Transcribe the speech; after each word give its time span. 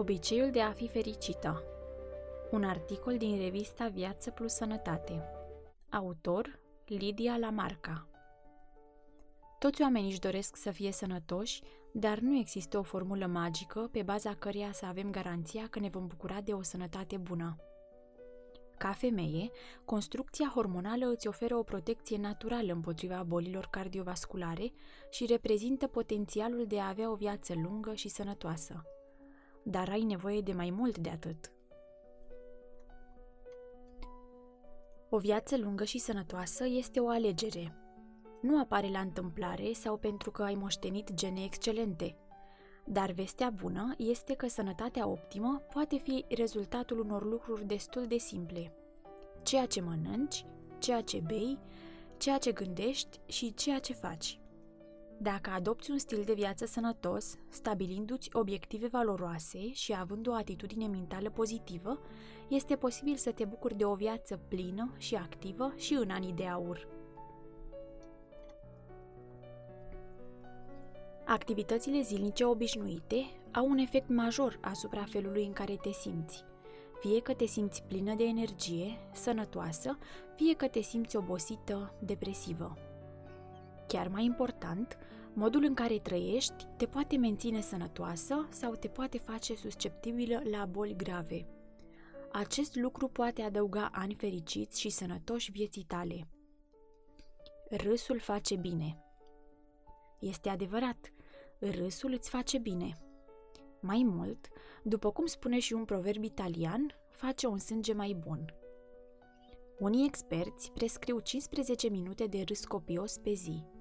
Obiceiul 0.00 0.50
de 0.50 0.60
a 0.60 0.72
fi 0.72 0.88
fericită. 0.88 1.62
Un 2.50 2.64
articol 2.64 3.16
din 3.16 3.38
revista 3.38 3.88
Viață 3.88 4.30
plus 4.30 4.52
Sănătate. 4.52 5.22
Autor 5.90 6.60
Lidia 6.86 7.36
Lamarca. 7.36 8.08
Toți 9.58 9.82
oamenii 9.82 10.10
își 10.10 10.18
doresc 10.18 10.56
să 10.56 10.70
fie 10.70 10.92
sănătoși, 10.92 11.62
dar 11.92 12.18
nu 12.18 12.38
există 12.38 12.78
o 12.78 12.82
formulă 12.82 13.26
magică 13.26 13.88
pe 13.92 14.02
baza 14.02 14.34
căreia 14.34 14.72
să 14.72 14.86
avem 14.86 15.10
garanția 15.10 15.66
că 15.70 15.78
ne 15.78 15.88
vom 15.88 16.06
bucura 16.06 16.40
de 16.40 16.52
o 16.52 16.62
sănătate 16.62 17.16
bună. 17.16 17.56
Ca 18.78 18.92
femeie, 18.92 19.50
construcția 19.84 20.50
hormonală 20.54 21.06
îți 21.06 21.28
oferă 21.28 21.56
o 21.56 21.62
protecție 21.62 22.16
naturală 22.16 22.72
împotriva 22.72 23.22
bolilor 23.26 23.66
cardiovasculare 23.70 24.72
și 25.10 25.26
reprezintă 25.26 25.86
potențialul 25.86 26.64
de 26.66 26.80
a 26.80 26.88
avea 26.88 27.10
o 27.10 27.14
viață 27.14 27.54
lungă 27.54 27.94
și 27.94 28.08
sănătoasă 28.08 28.84
dar 29.62 29.88
ai 29.88 30.02
nevoie 30.02 30.40
de 30.40 30.52
mai 30.52 30.70
mult 30.70 30.98
de 30.98 31.10
atât. 31.10 31.52
O 35.08 35.18
viață 35.18 35.56
lungă 35.56 35.84
și 35.84 35.98
sănătoasă 35.98 36.66
este 36.66 37.00
o 37.00 37.08
alegere. 37.08 37.74
Nu 38.42 38.60
apare 38.60 38.88
la 38.88 39.00
întâmplare 39.00 39.72
sau 39.72 39.96
pentru 39.96 40.30
că 40.30 40.42
ai 40.42 40.54
moștenit 40.54 41.14
gene 41.14 41.44
excelente. 41.44 42.16
Dar 42.84 43.10
vestea 43.10 43.50
bună 43.50 43.94
este 43.98 44.34
că 44.34 44.48
sănătatea 44.48 45.08
optimă 45.08 45.62
poate 45.72 45.96
fi 45.96 46.24
rezultatul 46.28 47.00
unor 47.00 47.24
lucruri 47.24 47.66
destul 47.66 48.06
de 48.06 48.18
simple. 48.18 48.72
Ceea 49.42 49.66
ce 49.66 49.80
mănânci, 49.80 50.44
ceea 50.78 51.00
ce 51.00 51.22
bei, 51.26 51.58
ceea 52.16 52.38
ce 52.38 52.52
gândești 52.52 53.20
și 53.26 53.54
ceea 53.54 53.78
ce 53.78 53.92
faci. 53.92 54.40
Dacă 55.22 55.50
adopți 55.50 55.90
un 55.90 55.98
stil 55.98 56.22
de 56.24 56.32
viață 56.32 56.66
sănătos, 56.66 57.36
stabilindu-ți 57.48 58.28
obiective 58.32 58.86
valoroase 58.86 59.72
și 59.72 59.94
având 59.98 60.26
o 60.26 60.32
atitudine 60.32 60.86
mentală 60.86 61.30
pozitivă, 61.30 61.98
este 62.48 62.76
posibil 62.76 63.16
să 63.16 63.32
te 63.32 63.44
bucuri 63.44 63.76
de 63.76 63.84
o 63.84 63.94
viață 63.94 64.40
plină 64.48 64.94
și 64.98 65.14
activă 65.14 65.72
și 65.76 65.94
în 65.94 66.10
anii 66.10 66.32
de 66.32 66.46
aur. 66.46 66.88
Activitățile 71.26 72.00
zilnice 72.00 72.44
obișnuite 72.44 73.24
au 73.52 73.68
un 73.68 73.78
efect 73.78 74.08
major 74.08 74.58
asupra 74.60 75.04
felului 75.04 75.44
în 75.44 75.52
care 75.52 75.76
te 75.76 75.92
simți. 75.92 76.44
Fie 77.00 77.20
că 77.20 77.34
te 77.34 77.46
simți 77.46 77.82
plină 77.82 78.14
de 78.14 78.24
energie, 78.24 78.98
sănătoasă, 79.12 79.98
fie 80.36 80.54
că 80.54 80.68
te 80.68 80.80
simți 80.80 81.16
obosită, 81.16 81.94
depresivă. 81.98 82.89
Chiar 83.90 84.08
mai 84.08 84.24
important, 84.24 84.98
modul 85.32 85.64
în 85.64 85.74
care 85.74 85.98
trăiești 85.98 86.66
te 86.76 86.86
poate 86.86 87.16
menține 87.16 87.60
sănătoasă 87.60 88.46
sau 88.50 88.74
te 88.74 88.88
poate 88.88 89.18
face 89.18 89.54
susceptibilă 89.54 90.42
la 90.50 90.64
boli 90.64 90.96
grave. 90.96 91.46
Acest 92.32 92.74
lucru 92.74 93.08
poate 93.08 93.42
adăuga 93.42 93.88
ani 93.92 94.14
fericiți 94.14 94.80
și 94.80 94.90
sănătoși 94.90 95.50
vieții 95.50 95.84
tale. 95.84 96.28
Râsul 97.70 98.18
face 98.18 98.56
bine. 98.56 98.98
Este 100.18 100.48
adevărat, 100.48 101.12
râsul 101.58 102.12
îți 102.12 102.30
face 102.30 102.58
bine. 102.58 102.96
Mai 103.80 104.02
mult, 104.06 104.48
după 104.82 105.10
cum 105.10 105.26
spune 105.26 105.58
și 105.58 105.72
un 105.72 105.84
proverb 105.84 106.24
italian, 106.24 106.94
face 107.08 107.46
un 107.46 107.58
sânge 107.58 107.92
mai 107.92 108.16
bun. 108.26 108.54
Unii 109.78 110.06
experți 110.06 110.72
prescriu 110.72 111.20
15 111.20 111.88
minute 111.88 112.26
de 112.26 112.42
râs 112.46 112.64
copios 112.64 113.18
pe 113.18 113.32
zi. 113.32 113.78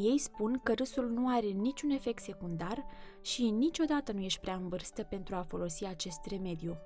Ei 0.00 0.18
spun 0.18 0.60
că 0.62 0.72
râsul 0.74 1.08
nu 1.10 1.28
are 1.36 1.46
niciun 1.46 1.90
efect 1.90 2.22
secundar 2.22 2.84
și 3.20 3.50
niciodată 3.50 4.12
nu 4.12 4.20
ești 4.20 4.40
prea 4.40 4.54
în 4.54 4.68
vârstă 4.68 5.02
pentru 5.02 5.34
a 5.34 5.42
folosi 5.42 5.84
acest 5.84 6.26
remediu. 6.26 6.76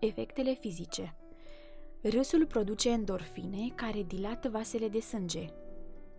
Efectele 0.00 0.54
fizice 0.54 1.16
Râsul 2.02 2.46
produce 2.46 2.90
endorfine 2.90 3.72
care 3.74 4.02
dilată 4.02 4.48
vasele 4.48 4.88
de 4.88 5.00
sânge. 5.00 5.46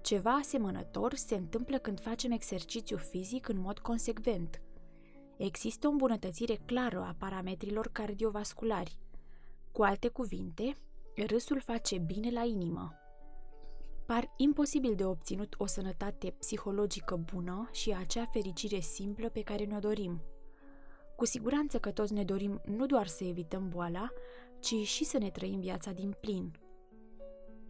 Ceva 0.02 0.32
asemănător 0.32 1.14
se 1.14 1.36
întâmplă 1.36 1.78
când 1.78 2.00
facem 2.00 2.32
exercițiu 2.32 2.98
fizic 2.98 3.48
în 3.48 3.60
mod 3.60 3.80
consecvent. 3.80 4.62
Există 5.38 5.88
o 5.88 5.92
îmbunătățire 5.92 6.56
clară 6.66 7.00
a 7.00 7.16
parametrilor 7.18 7.90
cardiovasculari. 7.92 8.98
Cu 9.72 9.84
alte 9.84 10.08
cuvinte, 10.08 10.76
râsul 11.28 11.62
face 11.62 11.98
bine 11.98 12.30
la 12.30 12.44
inimă 12.44 12.94
par 14.10 14.34
imposibil 14.38 14.96
de 14.96 15.06
obținut 15.06 15.56
o 15.58 15.66
sănătate 15.66 16.30
psihologică 16.30 17.16
bună 17.16 17.70
și 17.72 17.96
acea 18.00 18.26
fericire 18.26 18.80
simplă 18.80 19.30
pe 19.30 19.42
care 19.42 19.66
ne-o 19.66 19.80
dorim. 19.80 20.22
Cu 21.16 21.26
siguranță 21.26 21.80
că 21.80 21.92
toți 21.92 22.14
ne 22.14 22.24
dorim 22.24 22.62
nu 22.66 22.86
doar 22.86 23.08
să 23.08 23.24
evităm 23.24 23.70
boala, 23.70 24.10
ci 24.60 24.74
și 24.74 25.04
să 25.04 25.18
ne 25.18 25.30
trăim 25.30 25.60
viața 25.60 25.92
din 25.92 26.16
plin. 26.20 26.52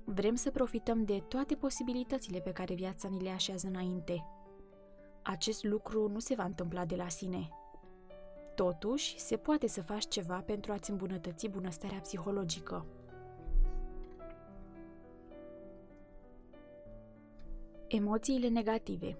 Vrem 0.03 0.35
să 0.35 0.51
profităm 0.51 1.03
de 1.03 1.23
toate 1.27 1.55
posibilitățile 1.55 2.39
pe 2.39 2.51
care 2.51 2.73
viața 2.73 3.07
ni 3.07 3.21
le 3.21 3.29
așează 3.29 3.67
înainte. 3.67 4.25
Acest 5.23 5.63
lucru 5.63 6.09
nu 6.09 6.19
se 6.19 6.35
va 6.35 6.43
întâmpla 6.43 6.85
de 6.85 6.95
la 6.95 7.09
sine. 7.09 7.49
Totuși, 8.55 9.19
se 9.19 9.37
poate 9.37 9.67
să 9.67 9.81
faci 9.81 10.07
ceva 10.07 10.41
pentru 10.45 10.71
a-ți 10.71 10.91
îmbunătăți 10.91 11.47
bunăstarea 11.47 11.99
psihologică. 11.99 12.85
Emoțiile 17.89 18.47
negative 18.47 19.17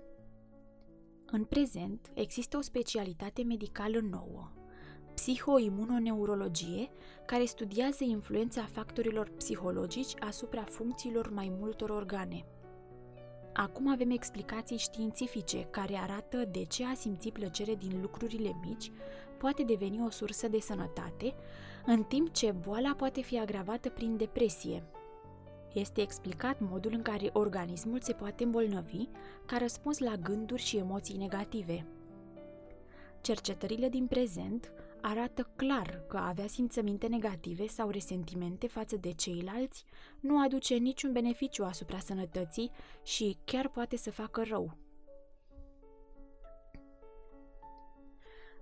În 1.26 1.44
prezent, 1.44 2.12
există 2.14 2.58
o 2.58 2.62
specialitate 2.62 3.44
medicală 3.44 4.00
nouă, 4.00 4.52
psihoimunoneurologie, 5.14 6.90
care 7.26 7.46
studiază 7.46 8.04
influența 8.04 8.66
factorilor 8.66 9.30
psihologici 9.30 10.14
asupra 10.20 10.64
funcțiilor 10.64 11.32
mai 11.34 11.52
multor 11.60 11.90
organe. 11.90 12.46
Acum 13.54 13.92
avem 13.92 14.10
explicații 14.10 14.78
științifice 14.78 15.68
care 15.70 15.96
arată 15.96 16.38
de 16.52 16.66
ce 16.66 16.86
a 16.86 16.94
simți 16.94 17.30
plăcere 17.30 17.76
din 17.76 18.02
lucrurile 18.02 18.60
mici 18.66 18.92
poate 19.38 19.64
deveni 19.64 20.02
o 20.06 20.10
sursă 20.10 20.48
de 20.48 20.60
sănătate, 20.60 21.36
în 21.86 22.04
timp 22.04 22.32
ce 22.32 22.52
boala 22.52 22.94
poate 22.98 23.22
fi 23.22 23.40
agravată 23.40 23.90
prin 23.90 24.18
depresie, 24.18 24.84
este 25.74 26.02
explicat 26.02 26.60
modul 26.60 26.94
în 26.94 27.02
care 27.02 27.30
organismul 27.34 28.02
se 28.02 28.14
poate 28.14 28.44
îmbolnăvi 28.44 29.08
ca 29.46 29.58
răspuns 29.58 29.98
la 29.98 30.16
gânduri 30.16 30.62
și 30.62 30.78
emoții 30.78 31.18
negative. 31.18 31.86
Cercetările 33.22 33.90
din 33.90 34.08
prezent 34.08 34.72
arată 35.02 35.50
clar 35.56 36.04
că 36.08 36.18
a 36.18 36.28
avea 36.28 36.48
simțăminte 36.48 37.08
negative 37.08 37.68
sau 37.68 37.90
resentimente 37.90 38.68
față 38.68 38.96
de 38.96 39.12
ceilalți 39.12 39.86
nu 40.20 40.42
aduce 40.42 40.76
niciun 40.76 41.12
beneficiu 41.12 41.64
asupra 41.64 42.00
sănătății 42.00 42.72
și 43.04 43.38
chiar 43.46 43.70
poate 43.70 43.98
să 43.98 44.12
facă 44.12 44.44
rău. 44.44 44.78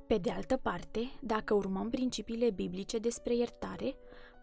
Pe 0.08 0.18
de 0.18 0.32
altă 0.32 0.58
parte, 0.58 1.00
dacă 1.22 1.54
urmăm 1.54 1.90
principiile 1.90 2.50
biblice 2.50 2.98
despre 2.98 3.36
iertare, 3.36 3.96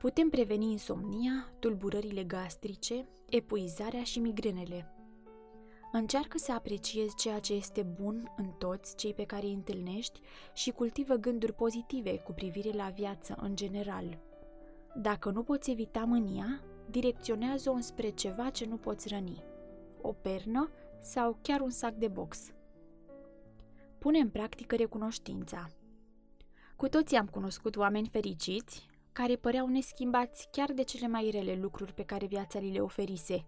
Putem 0.04 0.28
preveni 0.28 0.70
insomnia, 0.70 1.52
tulburările 1.58 2.24
gastrice, 2.24 3.08
epuizarea 3.28 4.02
și 4.02 4.18
migrenele. 4.18 4.94
Încearcă 5.92 6.38
să 6.38 6.52
apreciezi 6.52 7.14
ceea 7.14 7.38
ce 7.38 7.52
este 7.52 7.82
bun 7.82 8.32
în 8.36 8.46
toți 8.58 8.96
cei 8.96 9.14
pe 9.14 9.24
care 9.24 9.46
îi 9.46 9.52
întâlnești 9.52 10.20
și 10.54 10.70
cultivă 10.70 11.14
gânduri 11.14 11.52
pozitive 11.52 12.18
cu 12.18 12.32
privire 12.32 12.70
la 12.72 12.88
viață 12.88 13.36
în 13.40 13.56
general. 13.56 14.18
Dacă 14.94 15.30
nu 15.30 15.42
poți 15.42 15.70
evita 15.70 16.00
mânia, 16.00 16.60
direcționează-o 16.90 17.80
spre 17.80 18.08
ceva 18.08 18.50
ce 18.50 18.64
nu 18.64 18.76
poți 18.76 19.08
răni. 19.08 19.44
O 20.00 20.12
pernă 20.12 20.70
sau 21.00 21.38
chiar 21.42 21.60
un 21.60 21.70
sac 21.70 21.94
de 21.94 22.08
box. 22.08 22.52
Pune 23.98 24.18
în 24.18 24.28
practică 24.30 24.76
recunoștința. 24.76 25.70
Cu 26.76 26.88
toții 26.88 27.16
am 27.16 27.26
cunoscut 27.26 27.76
oameni 27.76 28.08
fericiți 28.08 28.92
care 29.14 29.36
păreau 29.36 29.66
neschimbați 29.66 30.48
chiar 30.50 30.72
de 30.72 30.82
cele 30.82 31.06
mai 31.06 31.30
rele 31.30 31.54
lucruri 31.54 31.92
pe 31.92 32.04
care 32.04 32.26
viața 32.26 32.58
li 32.58 32.72
le 32.72 32.80
oferise. 32.80 33.44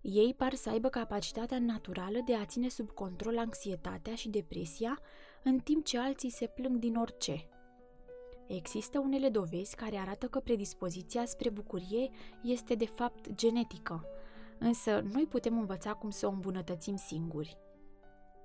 Ei 0.00 0.34
par 0.34 0.54
să 0.54 0.70
aibă 0.70 0.88
capacitatea 0.88 1.58
naturală 1.58 2.18
de 2.24 2.34
a 2.34 2.44
ține 2.44 2.68
sub 2.68 2.90
control 2.90 3.38
anxietatea 3.38 4.14
și 4.14 4.28
depresia, 4.28 4.98
în 5.42 5.58
timp 5.58 5.84
ce 5.84 5.98
alții 5.98 6.30
se 6.30 6.46
plâng 6.46 6.78
din 6.78 6.96
orice. 6.96 7.48
Există 8.46 8.98
unele 8.98 9.28
dovezi 9.28 9.76
care 9.76 9.96
arată 9.96 10.26
că 10.26 10.38
predispoziția 10.38 11.24
spre 11.24 11.50
bucurie 11.50 12.10
este 12.42 12.74
de 12.74 12.86
fapt 12.86 13.34
genetică, 13.34 14.06
însă 14.58 15.04
noi 15.12 15.26
putem 15.26 15.58
învăța 15.58 15.92
cum 15.92 16.10
să 16.10 16.26
o 16.26 16.30
îmbunătățim 16.30 16.96
singuri. 16.96 17.58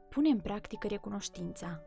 Pune 0.09 0.29
în 0.29 0.39
practică 0.39 0.87
recunoștința. 0.87 1.81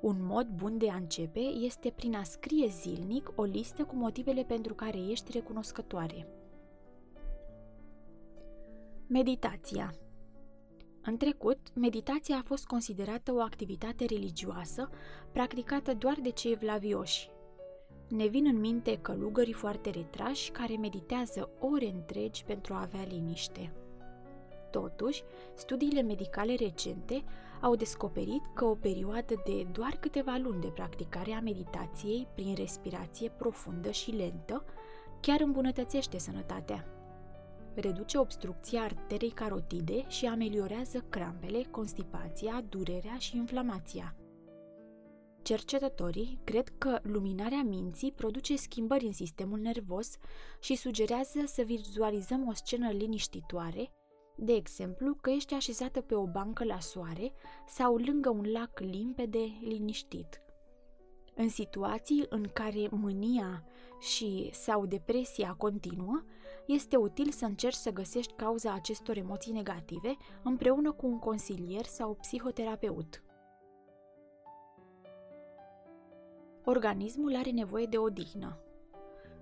Un 0.00 0.16
mod 0.20 0.46
bun 0.46 0.78
de 0.78 0.90
a 0.90 0.94
începe 0.94 1.40
este 1.40 1.90
prin 1.90 2.14
a 2.14 2.22
scrie 2.22 2.68
zilnic 2.68 3.32
o 3.34 3.42
listă 3.42 3.84
cu 3.84 3.96
motivele 3.96 4.42
pentru 4.44 4.74
care 4.74 4.98
ești 4.98 5.32
recunoscătoare. 5.32 6.28
Meditația 9.06 9.94
În 11.02 11.16
trecut, 11.16 11.58
meditația 11.74 12.36
a 12.36 12.42
fost 12.44 12.66
considerată 12.66 13.32
o 13.32 13.40
activitate 13.40 14.04
religioasă 14.04 14.88
practicată 15.32 15.94
doar 15.94 16.16
de 16.22 16.30
cei 16.30 16.54
vlavioși. 16.54 17.30
Ne 18.08 18.26
vin 18.26 18.46
în 18.46 18.60
minte 18.60 18.98
călugării 18.98 19.52
foarte 19.52 19.90
retrași 19.90 20.50
care 20.50 20.76
meditează 20.76 21.50
ore 21.60 21.86
întregi 21.86 22.44
pentru 22.44 22.74
a 22.74 22.80
avea 22.80 23.04
liniște. 23.08 23.72
Totuși, 24.70 25.22
studiile 25.54 26.02
medicale 26.02 26.54
recente 26.54 27.24
au 27.60 27.76
descoperit 27.76 28.42
că 28.54 28.64
o 28.64 28.74
perioadă 28.74 29.42
de 29.44 29.66
doar 29.72 29.96
câteva 30.00 30.38
luni 30.42 30.60
de 30.60 30.66
practicare 30.66 31.32
a 31.32 31.40
meditației 31.40 32.28
prin 32.34 32.54
respirație 32.54 33.30
profundă 33.30 33.90
și 33.90 34.10
lentă 34.10 34.64
chiar 35.20 35.40
îmbunătățește 35.40 36.18
sănătatea. 36.18 36.86
Reduce 37.74 38.18
obstrucția 38.18 38.82
arterei 38.82 39.30
carotide 39.30 40.08
și 40.08 40.26
ameliorează 40.26 41.04
crampele, 41.08 41.62
constipația, 41.70 42.64
durerea 42.68 43.16
și 43.18 43.36
inflamația. 43.36 44.14
Cercetătorii 45.42 46.40
cred 46.44 46.68
că 46.78 46.98
luminarea 47.02 47.62
minții 47.62 48.12
produce 48.12 48.56
schimbări 48.56 49.04
în 49.04 49.12
sistemul 49.12 49.58
nervos 49.58 50.10
și 50.60 50.74
sugerează 50.74 51.40
să 51.44 51.62
vizualizăm 51.62 52.48
o 52.48 52.52
scenă 52.52 52.90
liniștitoare 52.90 53.90
de 54.36 54.52
exemplu, 54.52 55.14
că 55.20 55.30
ești 55.30 55.54
așezată 55.54 56.00
pe 56.00 56.14
o 56.14 56.26
bancă 56.26 56.64
la 56.64 56.80
soare 56.80 57.32
sau 57.66 57.96
lângă 57.96 58.30
un 58.30 58.50
lac 58.52 58.80
limpede, 58.80 59.44
liniștit. 59.60 60.40
În 61.34 61.48
situații 61.48 62.26
în 62.28 62.48
care 62.52 62.88
mânia 62.90 63.64
și 64.00 64.50
sau 64.52 64.86
depresia 64.86 65.54
continuă, 65.58 66.22
este 66.66 66.96
util 66.96 67.30
să 67.30 67.44
încerci 67.44 67.74
să 67.74 67.90
găsești 67.90 68.32
cauza 68.32 68.72
acestor 68.72 69.16
emoții 69.16 69.52
negative 69.52 70.16
împreună 70.42 70.92
cu 70.92 71.06
un 71.06 71.18
consilier 71.18 71.84
sau 71.84 72.14
psihoterapeut. 72.14 73.22
Organismul 76.64 77.36
are 77.36 77.50
nevoie 77.50 77.86
de 77.86 77.98
odihnă. 77.98 78.60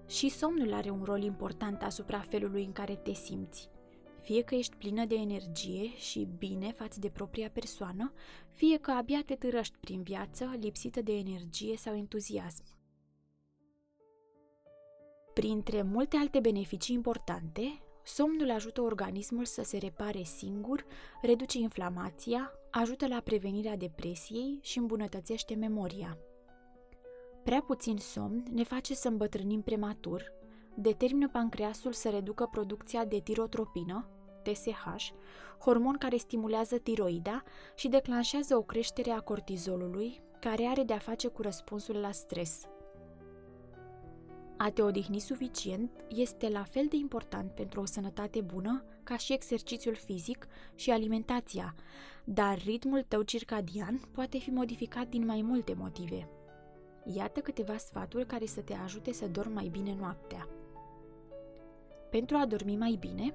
Și 0.07 0.29
somnul 0.29 0.73
are 0.73 0.91
un 0.91 1.03
rol 1.05 1.23
important 1.23 1.83
asupra 1.83 2.21
felului 2.21 2.65
în 2.65 2.73
care 2.73 2.97
te 2.97 3.13
simți 3.13 3.73
fie 4.25 4.43
că 4.43 4.55
ești 4.55 4.77
plină 4.77 5.05
de 5.05 5.15
energie 5.15 5.97
și 5.97 6.29
bine 6.39 6.73
față 6.73 6.99
de 7.01 7.09
propria 7.09 7.51
persoană, 7.51 8.13
fie 8.51 8.79
că 8.79 8.91
abia 8.91 9.23
te 9.27 9.35
târăști 9.35 9.77
prin 9.81 10.03
viață, 10.03 10.55
lipsită 10.61 11.03
de 11.03 11.13
energie 11.13 11.77
sau 11.77 11.97
entuziasm. 11.97 12.63
Printre 15.35 15.83
multe 15.83 16.17
alte 16.17 16.41
beneficii 16.41 16.95
importante, 16.95 17.83
somnul 18.05 18.51
ajută 18.51 18.81
organismul 18.81 19.45
să 19.45 19.63
se 19.63 19.79
repare 19.79 20.23
singur, 20.23 20.85
reduce 21.23 21.59
inflamația, 21.59 22.51
ajută 22.71 23.07
la 23.07 23.21
prevenirea 23.21 23.77
depresiei 23.77 24.59
și 24.63 24.79
îmbunătățește 24.79 25.55
memoria. 25.55 26.19
Prea 27.45 27.63
puțin 27.63 27.97
somn 27.97 28.43
ne 28.53 28.63
face 28.63 28.95
să 28.95 29.09
îmbătrânim 29.09 29.63
prematur, 29.63 30.33
determină 30.77 31.29
pancreasul 31.29 31.93
să 31.93 32.11
reducă 32.11 32.49
producția 32.51 33.05
de 33.05 33.21
tirotropină, 33.21 34.09
TSH, 34.45 35.13
hormon 35.59 35.97
care 35.99 36.17
stimulează 36.17 36.79
tiroida 36.79 37.43
și 37.75 37.89
declanșează 37.89 38.57
o 38.57 38.63
creștere 38.63 39.11
a 39.11 39.21
cortizolului, 39.21 40.21
care 40.41 40.65
are 40.65 40.83
de-a 40.83 40.99
face 40.99 41.29
cu 41.29 41.43
răspunsul 41.43 41.97
la 41.97 42.11
stres. 42.11 42.67
A 44.57 44.71
te 44.71 44.83
odihni 44.83 45.19
suficient 45.19 45.91
este 46.09 46.49
la 46.49 46.63
fel 46.63 46.87
de 46.89 46.97
important 46.97 47.51
pentru 47.51 47.81
o 47.81 47.85
sănătate 47.85 48.41
bună 48.41 48.85
ca 49.03 49.17
și 49.17 49.33
exercițiul 49.33 49.95
fizic 49.95 50.47
și 50.75 50.91
alimentația, 50.91 51.75
dar 52.25 52.59
ritmul 52.59 53.03
tău 53.09 53.23
circadian 53.23 54.01
poate 54.13 54.39
fi 54.39 54.51
modificat 54.51 55.09
din 55.09 55.25
mai 55.25 55.43
multe 55.43 55.75
motive. 55.75 56.29
Iată 57.05 57.41
câteva 57.41 57.77
sfaturi 57.77 58.27
care 58.27 58.47
să 58.47 58.61
te 58.61 58.75
ajute 58.75 59.13
să 59.13 59.27
dormi 59.27 59.55
mai 59.55 59.69
bine 59.69 59.97
noaptea. 59.99 60.49
Pentru 62.11 62.37
a 62.37 62.47
dormi 62.47 62.77
mai 62.77 62.97
bine, 63.01 63.35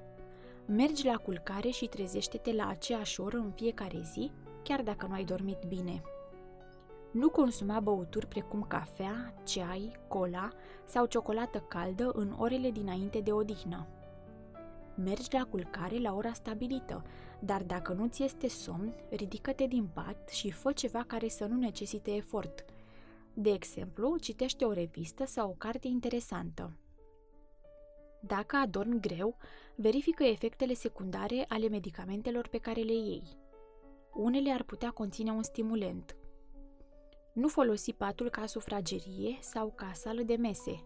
mergi 0.70 1.06
la 1.06 1.16
culcare 1.16 1.68
și 1.68 1.86
trezește-te 1.86 2.52
la 2.52 2.68
aceeași 2.68 3.20
oră 3.20 3.36
în 3.36 3.50
fiecare 3.50 4.00
zi, 4.12 4.30
chiar 4.62 4.82
dacă 4.82 5.06
nu 5.06 5.14
ai 5.14 5.24
dormit 5.24 5.58
bine. 5.68 6.02
Nu 7.12 7.28
consuma 7.28 7.80
băuturi 7.80 8.26
precum 8.26 8.64
cafea, 8.68 9.34
ceai, 9.44 9.96
cola 10.08 10.48
sau 10.84 11.06
ciocolată 11.06 11.58
caldă 11.68 12.10
în 12.14 12.34
orele 12.38 12.70
dinainte 12.70 13.20
de 13.20 13.32
odihnă. 13.32 13.86
Mergi 14.94 15.28
la 15.30 15.44
culcare 15.44 15.98
la 15.98 16.14
ora 16.14 16.32
stabilită, 16.32 17.04
dar 17.38 17.62
dacă 17.62 17.92
nu 17.92 18.06
ți 18.06 18.22
este 18.22 18.48
somn, 18.48 18.92
ridică-te 19.10 19.66
din 19.66 19.88
pat 19.92 20.28
și 20.28 20.50
fă 20.50 20.72
ceva 20.72 21.04
care 21.06 21.28
să 21.28 21.44
nu 21.44 21.56
necesite 21.56 22.10
efort. 22.10 22.64
De 23.34 23.50
exemplu, 23.50 24.16
citește 24.16 24.64
o 24.64 24.72
revistă 24.72 25.26
sau 25.26 25.48
o 25.48 25.54
carte 25.58 25.88
interesantă. 25.88 26.72
Dacă 28.20 28.56
adormi 28.56 29.00
greu, 29.00 29.36
verifică 29.74 30.24
efectele 30.24 30.74
secundare 30.74 31.44
ale 31.48 31.68
medicamentelor 31.68 32.48
pe 32.48 32.58
care 32.58 32.80
le 32.80 32.92
iei. 32.92 33.22
Unele 34.14 34.50
ar 34.50 34.62
putea 34.62 34.90
conține 34.90 35.30
un 35.30 35.42
stimulent. 35.42 36.16
Nu 37.32 37.48
folosi 37.48 37.92
patul 37.92 38.30
ca 38.30 38.46
sufragerie 38.46 39.38
sau 39.40 39.72
ca 39.76 39.90
sală 39.92 40.22
de 40.22 40.36
mese. 40.36 40.84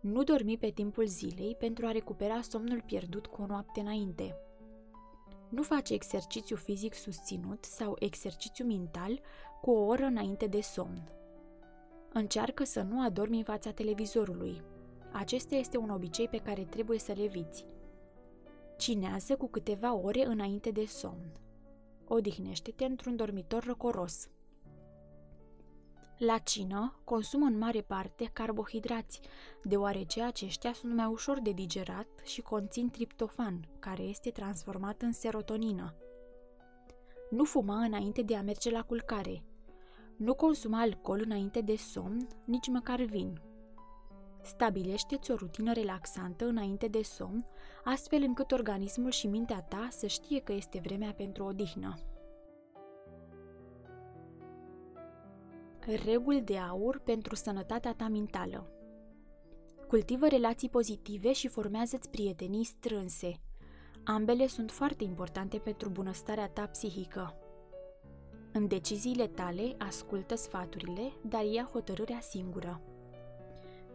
Nu 0.00 0.22
dormi 0.22 0.58
pe 0.58 0.70
timpul 0.70 1.06
zilei 1.06 1.56
pentru 1.58 1.86
a 1.86 1.90
recupera 1.90 2.40
somnul 2.40 2.82
pierdut 2.86 3.26
cu 3.26 3.42
o 3.42 3.46
noapte 3.46 3.80
înainte. 3.80 4.36
Nu 5.48 5.62
face 5.62 5.94
exercițiu 5.94 6.56
fizic 6.56 6.94
susținut 6.94 7.64
sau 7.64 7.96
exercițiu 7.98 8.66
mental 8.66 9.20
cu 9.60 9.70
o 9.70 9.84
oră 9.84 10.04
înainte 10.04 10.46
de 10.46 10.60
somn. 10.60 11.08
Încearcă 12.12 12.64
să 12.64 12.82
nu 12.82 13.04
adormi 13.04 13.36
în 13.36 13.44
fața 13.44 13.70
televizorului, 13.70 14.62
acesta 15.12 15.54
este 15.54 15.76
un 15.76 15.90
obicei 15.90 16.28
pe 16.28 16.38
care 16.38 16.64
trebuie 16.64 16.98
să 16.98 17.12
le 17.12 17.22
eviți. 17.22 17.66
Cinează 18.78 19.36
cu 19.36 19.48
câteva 19.48 19.94
ore 19.94 20.26
înainte 20.26 20.70
de 20.70 20.84
somn. 20.84 21.32
Odihnește-te 22.08 22.84
într-un 22.84 23.16
dormitor 23.16 23.64
răcoros. 23.64 24.28
La 26.18 26.38
cină, 26.38 27.00
consumă 27.04 27.46
în 27.46 27.58
mare 27.58 27.80
parte 27.80 28.30
carbohidrați, 28.32 29.20
deoarece 29.62 30.22
aceștia 30.22 30.72
sunt 30.72 30.94
mai 30.94 31.06
ușor 31.06 31.40
de 31.40 31.50
digerat 31.50 32.06
și 32.24 32.40
conțin 32.40 32.90
triptofan, 32.90 33.68
care 33.78 34.02
este 34.02 34.30
transformat 34.30 35.02
în 35.02 35.12
serotonină. 35.12 35.94
Nu 37.30 37.44
fuma 37.44 37.84
înainte 37.84 38.22
de 38.22 38.36
a 38.36 38.42
merge 38.42 38.70
la 38.70 38.82
culcare. 38.82 39.42
Nu 40.16 40.34
consuma 40.34 40.80
alcool 40.80 41.20
înainte 41.24 41.60
de 41.60 41.76
somn, 41.76 42.26
nici 42.44 42.68
măcar 42.68 43.02
vin, 43.02 43.40
Stabilește-ți 44.42 45.30
o 45.30 45.34
rutină 45.34 45.72
relaxantă 45.72 46.44
înainte 46.44 46.86
de 46.86 47.02
somn, 47.02 47.46
astfel 47.84 48.22
încât 48.22 48.52
organismul 48.52 49.10
și 49.10 49.26
mintea 49.26 49.62
ta 49.62 49.88
să 49.90 50.06
știe 50.06 50.40
că 50.40 50.52
este 50.52 50.80
vremea 50.84 51.12
pentru 51.12 51.44
odihnă. 51.44 51.94
Reguli 56.04 56.40
de 56.40 56.58
aur 56.58 56.98
pentru 56.98 57.34
sănătatea 57.34 57.94
ta 57.94 58.08
mentală 58.08 58.74
Cultivă 59.90 60.28
relații 60.28 60.68
pozitive 60.68 61.32
și 61.32 61.48
formează-ți 61.48 62.10
prietenii 62.10 62.64
strânse. 62.64 63.40
Ambele 64.04 64.46
sunt 64.46 64.70
foarte 64.70 65.04
importante 65.04 65.58
pentru 65.58 65.88
bunăstarea 65.88 66.48
ta 66.48 66.66
psihică. 66.66 67.34
În 68.52 68.66
deciziile 68.66 69.26
tale, 69.26 69.74
ascultă 69.78 70.34
sfaturile, 70.34 71.12
dar 71.22 71.44
ia 71.44 71.68
hotărârea 71.72 72.20
singură. 72.20 72.80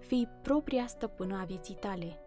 Fii 0.05 0.27
propria 0.41 0.87
stăpână 0.87 1.37
a 1.41 1.43
vieții 1.43 1.75
tale. 1.75 2.19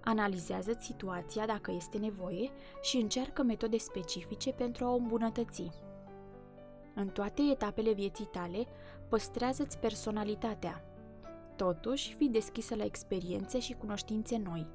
Analizează 0.00 0.76
situația 0.78 1.46
dacă 1.46 1.70
este 1.70 1.98
nevoie 1.98 2.50
și 2.82 2.96
încearcă 2.96 3.42
metode 3.42 3.76
specifice 3.76 4.52
pentru 4.52 4.84
a 4.84 4.90
o 4.90 4.96
îmbunătăți. 4.96 5.70
În 6.94 7.08
toate 7.08 7.42
etapele 7.42 7.92
vieții 7.92 8.24
tale, 8.24 8.66
păstrează-ți 9.08 9.78
personalitatea. 9.78 10.84
Totuși, 11.56 12.14
fii 12.14 12.28
deschisă 12.28 12.74
la 12.74 12.84
experiențe 12.84 13.58
și 13.58 13.72
cunoștințe 13.72 14.36
noi. 14.36 14.66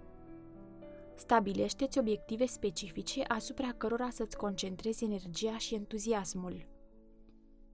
Stabilește-ți 1.16 2.00
obiective 2.00 2.46
specifice 2.46 3.24
asupra 3.24 3.74
cărora 3.78 4.10
să-ți 4.10 4.38
concentrezi 4.38 5.04
energia 5.04 5.58
și 5.58 5.76
entuziasmul. 5.76 6.68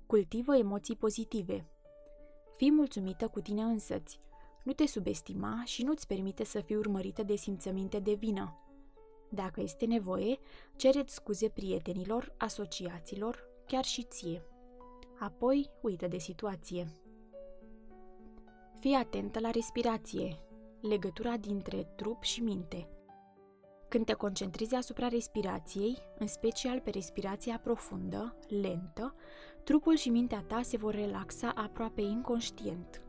Cultivă 0.06 0.58
emoții 0.58 0.96
pozitive. 0.96 1.68
Fii 2.58 2.72
mulțumită 2.72 3.28
cu 3.28 3.40
tine 3.40 3.62
însăți 3.62 4.24
nu 4.66 4.74
te 4.74 4.88
subestima 4.88 5.62
și 5.66 5.84
nu-ți 5.84 6.08
permite 6.08 6.44
să 6.44 6.60
fii 6.60 6.76
urmărită 6.76 7.24
de 7.24 7.36
simțăminte 7.36 8.00
de 8.00 8.14
vină. 8.14 8.60
Dacă 9.30 9.62
este 9.62 9.86
nevoie, 9.86 10.40
cereți 10.76 11.14
scuze 11.14 11.50
prietenilor, 11.50 12.34
asociaților, 12.38 13.44
chiar 13.66 13.84
și 13.84 14.04
ție. 14.04 14.46
Apoi, 15.20 15.70
uită 15.82 16.08
de 16.08 16.18
situație. 16.18 16.88
Fii 18.80 18.94
atentă 18.94 19.40
la 19.40 19.50
respirație, 19.50 20.40
legătura 20.82 21.38
dintre 21.38 21.84
trup 21.96 22.24
și 22.24 22.42
minte. 22.42 22.90
Când 23.90 24.06
te 24.06 24.14
concentrezi 24.14 24.76
asupra 24.76 25.08
respirației, 25.08 25.98
în 26.20 26.28
special 26.28 26.80
pe 26.80 26.90
respirația 26.90 27.60
profundă, 27.64 28.38
lentă, 28.48 29.16
trupul 29.64 29.96
și 29.96 30.10
mintea 30.10 30.44
ta 30.48 30.62
se 30.62 30.78
vor 30.78 30.94
relaxa 30.94 31.52
aproape 31.56 32.02
inconștient. 32.02 33.05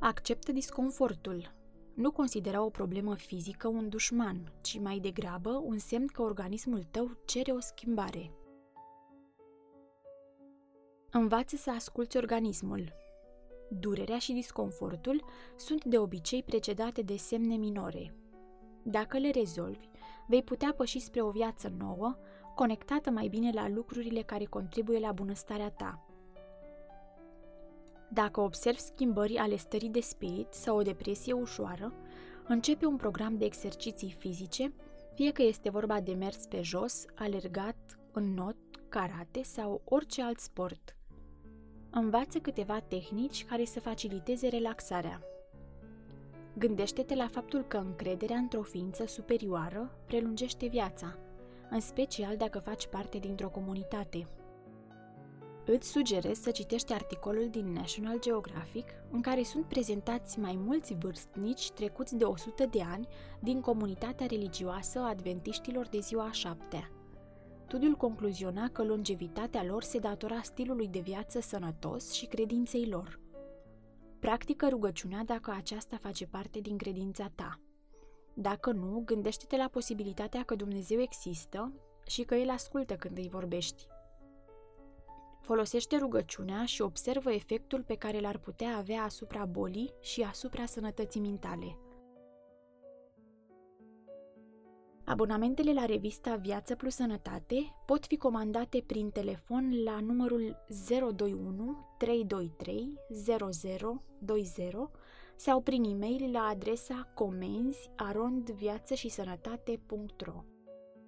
Acceptă 0.00 0.52
disconfortul. 0.52 1.54
Nu 1.94 2.10
considera 2.10 2.62
o 2.62 2.70
problemă 2.70 3.14
fizică 3.14 3.68
un 3.68 3.88
dușman, 3.88 4.52
ci 4.60 4.78
mai 4.78 4.98
degrabă 4.98 5.50
un 5.50 5.78
semn 5.78 6.06
că 6.06 6.22
organismul 6.22 6.82
tău 6.90 7.10
cere 7.24 7.52
o 7.52 7.60
schimbare. 7.60 8.32
Învață 11.10 11.56
să 11.56 11.70
asculți 11.70 12.16
organismul. 12.16 12.92
Durerea 13.70 14.18
și 14.18 14.32
disconfortul 14.32 15.24
sunt 15.56 15.84
de 15.84 15.98
obicei 15.98 16.42
precedate 16.42 17.02
de 17.02 17.16
semne 17.16 17.54
minore. 17.54 18.14
Dacă 18.82 19.18
le 19.18 19.30
rezolvi, 19.30 19.88
vei 20.28 20.42
putea 20.42 20.74
păși 20.76 20.98
spre 20.98 21.22
o 21.22 21.30
viață 21.30 21.72
nouă, 21.78 22.16
conectată 22.54 23.10
mai 23.10 23.28
bine 23.28 23.50
la 23.52 23.68
lucrurile 23.68 24.22
care 24.22 24.44
contribuie 24.44 24.98
la 24.98 25.12
bunăstarea 25.12 25.70
ta. 25.70 26.07
Dacă 28.08 28.40
observi 28.40 28.80
schimbări 28.80 29.36
ale 29.36 29.56
stării 29.56 29.88
de 29.88 30.00
spirit 30.00 30.52
sau 30.52 30.76
o 30.76 30.82
depresie 30.82 31.32
ușoară, 31.32 31.92
începe 32.46 32.86
un 32.86 32.96
program 32.96 33.36
de 33.36 33.44
exerciții 33.44 34.16
fizice, 34.18 34.72
fie 35.14 35.32
că 35.32 35.42
este 35.42 35.70
vorba 35.70 36.00
de 36.00 36.12
mers 36.12 36.46
pe 36.46 36.62
jos, 36.62 37.04
alergat, 37.14 37.98
în 38.12 38.34
not, 38.34 38.56
karate 38.88 39.42
sau 39.42 39.80
orice 39.84 40.22
alt 40.22 40.38
sport. 40.38 40.96
Învață 41.90 42.38
câteva 42.38 42.80
tehnici 42.80 43.44
care 43.44 43.64
să 43.64 43.80
faciliteze 43.80 44.48
relaxarea. 44.48 45.22
Gândește-te 46.58 47.14
la 47.14 47.28
faptul 47.28 47.64
că 47.64 47.76
încrederea 47.76 48.36
într-o 48.36 48.62
ființă 48.62 49.06
superioară 49.06 49.90
prelungește 50.06 50.66
viața, 50.66 51.18
în 51.70 51.80
special 51.80 52.36
dacă 52.36 52.58
faci 52.58 52.86
parte 52.86 53.18
dintr-o 53.18 53.48
comunitate. 53.48 54.26
Îți 55.70 55.90
sugerez 55.90 56.40
să 56.40 56.50
citești 56.50 56.92
articolul 56.92 57.48
din 57.50 57.72
National 57.72 58.20
Geographic 58.20 58.88
în 59.10 59.20
care 59.20 59.42
sunt 59.42 59.64
prezentați 59.64 60.38
mai 60.38 60.56
mulți 60.56 60.94
vârstnici 60.94 61.70
trecuți 61.70 62.16
de 62.16 62.24
100 62.24 62.66
de 62.66 62.82
ani 62.82 63.08
din 63.40 63.60
comunitatea 63.60 64.26
religioasă 64.26 64.98
a 64.98 65.08
adventiștilor 65.08 65.86
de 65.86 65.98
ziua 65.98 66.24
a 66.24 66.32
șaptea. 66.32 66.90
Studiul 67.66 67.94
concluziona 67.94 68.68
că 68.68 68.84
longevitatea 68.84 69.64
lor 69.64 69.82
se 69.82 69.98
datora 69.98 70.40
stilului 70.42 70.88
de 70.88 70.98
viață 70.98 71.40
sănătos 71.40 72.12
și 72.12 72.26
credinței 72.26 72.86
lor. 72.86 73.20
Practică 74.18 74.68
rugăciunea 74.68 75.22
dacă 75.24 75.54
aceasta 75.56 75.96
face 76.00 76.26
parte 76.26 76.60
din 76.60 76.76
credința 76.76 77.30
ta. 77.34 77.60
Dacă 78.34 78.72
nu, 78.72 79.02
gândește-te 79.04 79.56
la 79.56 79.68
posibilitatea 79.68 80.42
că 80.42 80.54
Dumnezeu 80.54 81.00
există 81.00 81.72
și 82.06 82.22
că 82.22 82.34
El 82.34 82.50
ascultă 82.50 82.94
când 82.94 83.18
îi 83.18 83.28
vorbești. 83.28 83.86
Folosește 85.48 85.96
rugăciunea 85.96 86.64
și 86.64 86.82
observă 86.82 87.32
efectul 87.32 87.82
pe 87.82 87.94
care 87.94 88.20
l-ar 88.20 88.38
putea 88.38 88.76
avea 88.76 89.02
asupra 89.02 89.44
bolii 89.44 89.92
și 90.00 90.22
asupra 90.22 90.66
sănătății 90.66 91.20
mentale. 91.20 91.78
Abonamentele 95.04 95.72
la 95.72 95.84
revista 95.84 96.36
Viață 96.36 96.74
plus 96.74 96.94
Sănătate 96.94 97.74
pot 97.86 98.06
fi 98.06 98.16
comandate 98.16 98.82
prin 98.86 99.10
telefon 99.10 99.82
la 99.84 100.00
numărul 100.00 100.64
021 100.88 101.94
323 101.98 102.98
0020 104.20 104.74
sau 105.36 105.60
prin 105.60 105.84
e-mail 105.84 106.30
la 106.32 106.40
adresa 106.40 107.10
comenzi 107.14 107.90
arondviață-și-sănătate.ro 107.96 110.44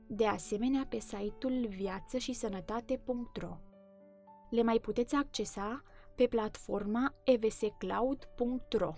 De 0.06 0.26
asemenea, 0.26 0.86
pe 0.88 0.98
site-ul 0.98 1.66
viață-și-sănătate.ro 1.68 3.58
Le 4.50 4.62
mai 4.62 4.80
puteți 4.80 5.14
accesa 5.14 5.82
pe 6.14 6.26
platforma 6.26 7.14
evscloud.ro 7.24 8.94